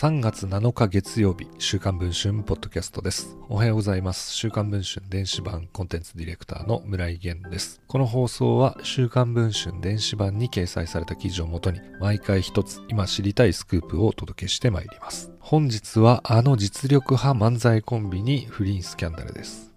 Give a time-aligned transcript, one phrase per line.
[0.00, 3.36] 3月7日月曜日、週刊文春ポッドキャストです。
[3.50, 4.32] おはようございます。
[4.32, 7.82] 週刊文春電子版コンテンツディレクターの村井源です。
[7.86, 15.32] この放送は週刊文春電子版に掲載された記事をもとに、毎回一つ今知りたいスクープをお届けしてまいります。
[15.38, 19.70] 本日はあの実力派漫才コンビに不倫スキャンダルです。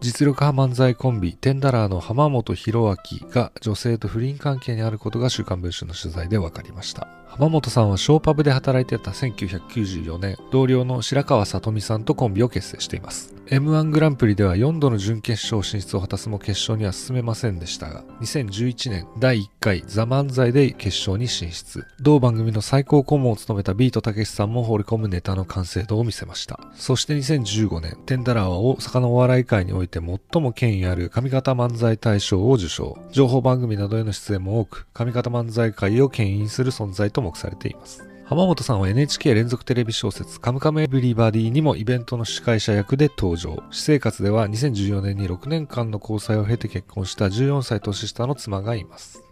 [0.00, 2.96] 実力派漫才コンビ、テンダラーの浜本博明
[3.28, 7.19] が女性と不倫関係にあることが週刊文春の取材で分かりました。
[7.30, 13.34] 浜本さんはショーパブで働いてた1994年、同僚の白川里美さんとコンビを結成しています。
[13.50, 21.84] M1 グランプリでは4度の準決勝進出を果たすも決勝には進めませんでしたが、2011年第1回ザ・漫才で決勝に進出。
[22.00, 26.60] 同番組の最高顧問を務めたビートたけしさんも放り込むネタの完成度を見せました。
[26.76, 32.98] そして2015年、テンダラーは大阪のお笑い界において最も権威ある上方漫才大賞を受賞。
[33.10, 38.04] 情報番組などへの出演も多く、上方漫才界を牽引する存在と目されています。
[38.24, 43.60] 浜本さんは NHK 連続テレビ小説カムカムエブリバディにもイベントの司会者役で登場。
[43.72, 49.24] 私生活では2014年に6年間の交際を経て結婚した14歳年下の妻がいます。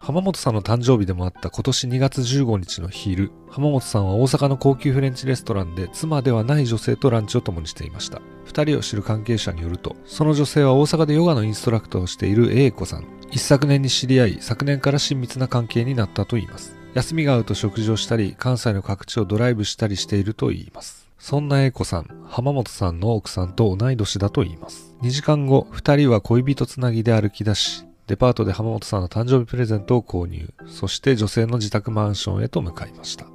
[0.00, 8.22] 浜本さんの誕生日でもあった今年2月15日の昼、浜本さんは大阪の高級フレンチレストランで妻ではない女性とランチを共にしていました。
[8.44, 13.06] 二人を知る関係者によると、その女性は大阪でヨガのインストラクターをしている A 子さん。
[13.32, 16.77] 一昨年に知り合い、昨年から親密な関係になったといいます。
[16.98, 21.08] 休みが合うと食事をしたり、関西の各地をドライブしたりしていると言います。
[21.16, 24.96] そんな英子さん、浜本さんの奥さんと同い年だと言います。
[25.02, 33.26] 2時間後、二人は恋人つなぎで歩き出し、デパートで浜本さんの誕生日プレゼントを購入、そして女性の自宅マンションへと向かいました。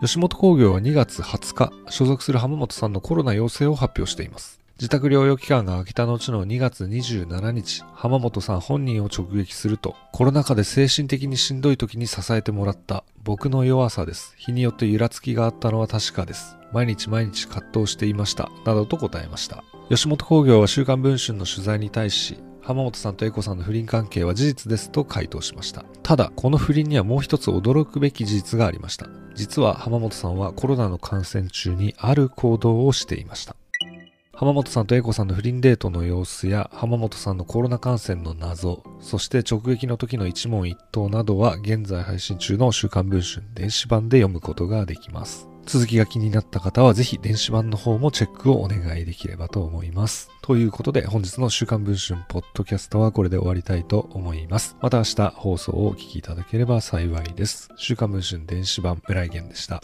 [0.00, 4.60] 吉本興業は2月20日、所属する浜本さんのコロナ陽性を発表しています。
[4.78, 14.34] 自宅療養期間が空きた後の2月27日、浜本さん本人を直撃すると、コロナ禍で精神的にしんどい時に支えてもらった僕の弱さです。
[14.36, 16.56] 日によって揺らつきがあったのは確かです。
[16.72, 18.52] 毎日毎日葛藤していました。
[18.64, 19.64] などと答えました。
[19.88, 25.84] 吉本興業は週刊文春の取材に対し、浜本さんとエコさんの不倫関係は事実ですと回答しました。
[26.04, 29.08] ただ、この不倫にはもう一つ驚くべき事実がありました。
[29.34, 33.56] 実は浜本さんはコロナの感染中にある行動をしていました。
[34.38, 45.48] 浜本さんと英子さんの不倫デートの様子や浜本さんのコロナ感染の謎、そして直撃の時の一問一答などは現在配信中の週刊文春電子版で読むことができます。
[45.66, 50.30] 続きが気になった方はぜひ電子版の方もチェックをお願いできればと思います。
[50.40, 54.76] ということで本日の週刊文春ポッドキャストはこれで終わりたいと思います。
[54.80, 57.70] また明日放送をお聞きいただければ幸いです。
[57.76, 59.82] 週刊文春電子版村井源でした。